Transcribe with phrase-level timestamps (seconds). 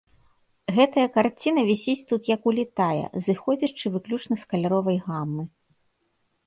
[0.77, 5.43] Гэтая карціна вісіць тут як улітая, зыходзячы выключна з каляровай гамы.